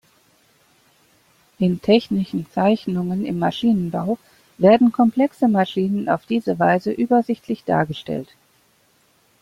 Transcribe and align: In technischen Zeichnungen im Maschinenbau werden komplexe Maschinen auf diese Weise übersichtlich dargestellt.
In 1.59 1.79
technischen 1.79 2.49
Zeichnungen 2.51 3.23
im 3.23 3.37
Maschinenbau 3.37 4.17
werden 4.57 4.91
komplexe 4.91 5.47
Maschinen 5.47 6.09
auf 6.09 6.25
diese 6.25 6.57
Weise 6.57 6.89
übersichtlich 6.91 7.65
dargestellt. 7.65 8.29